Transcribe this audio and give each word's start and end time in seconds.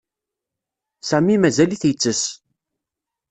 Sami 1.09 1.35
mazal-it 1.39 1.83
yettess. 1.87 2.23